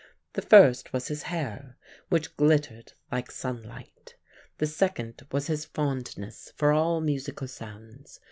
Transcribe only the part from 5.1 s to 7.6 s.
was his fondness for all musical